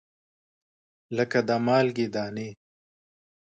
لګه 1.15 1.41
د 1.47 1.49
مالګې 1.65 2.07
دانې 2.13 2.49